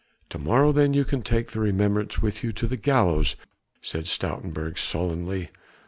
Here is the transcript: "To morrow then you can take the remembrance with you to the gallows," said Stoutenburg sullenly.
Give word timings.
"To 0.29 0.39
morrow 0.39 0.71
then 0.71 0.95
you 0.95 1.05
can 1.05 1.21
take 1.21 1.51
the 1.51 1.59
remembrance 1.59 2.23
with 2.23 2.43
you 2.43 2.51
to 2.53 2.65
the 2.65 2.75
gallows," 2.75 3.35
said 3.83 4.05
Stoutenburg 4.07 4.79
sullenly. 4.79 5.49